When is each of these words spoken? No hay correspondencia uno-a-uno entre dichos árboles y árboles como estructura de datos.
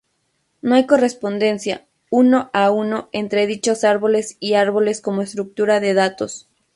No 0.63 0.73
hay 0.73 0.87
correspondencia 0.87 1.85
uno-a-uno 2.09 3.09
entre 3.11 3.45
dichos 3.45 3.83
árboles 3.83 4.35
y 4.39 4.55
árboles 4.55 4.99
como 4.99 5.21
estructura 5.21 5.79
de 5.79 5.93
datos. 5.93 6.49